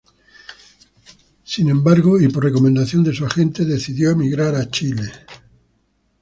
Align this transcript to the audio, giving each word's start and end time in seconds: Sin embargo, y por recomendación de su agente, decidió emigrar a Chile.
Sin 1.43 1.69
embargo, 1.69 2.19
y 2.19 2.27
por 2.29 2.43
recomendación 2.45 3.03
de 3.03 3.13
su 3.13 3.23
agente, 3.23 3.65
decidió 3.65 4.09
emigrar 4.09 4.55
a 4.55 4.67
Chile. 4.67 5.11